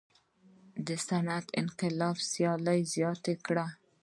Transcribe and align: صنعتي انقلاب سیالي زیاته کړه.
صنعتي 1.07 1.53
انقلاب 1.61 2.17
سیالي 2.31 2.79
زیاته 2.93 3.33
کړه. 3.45 3.65